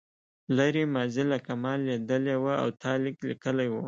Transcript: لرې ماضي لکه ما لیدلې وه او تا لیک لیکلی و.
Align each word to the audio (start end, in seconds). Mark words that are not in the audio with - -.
لرې 0.57 0.83
ماضي 0.93 1.23
لکه 1.33 1.51
ما 1.63 1.73
لیدلې 1.85 2.35
وه 2.43 2.53
او 2.61 2.69
تا 2.81 2.91
لیک 3.03 3.17
لیکلی 3.29 3.67
و. 3.71 3.75